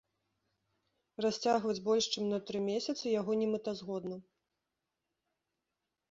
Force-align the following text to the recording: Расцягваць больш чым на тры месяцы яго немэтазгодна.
Расцягваць 1.25 1.83
больш 1.89 2.05
чым 2.13 2.25
на 2.33 2.39
тры 2.47 2.61
месяцы 2.69 3.05
яго 3.19 3.31
немэтазгодна. 3.41 4.17